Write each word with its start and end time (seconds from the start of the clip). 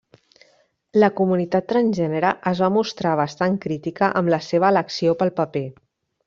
La 1.03 1.09
comunitat 1.19 1.67
transgènere 1.73 2.31
es 2.53 2.63
va 2.65 2.71
mostrar 2.79 3.11
bastant 3.21 3.61
crítica 3.67 4.11
amb 4.23 4.35
la 4.37 4.41
seva 4.49 4.73
elecció 4.75 5.15
pel 5.21 5.35
paper. 5.43 5.65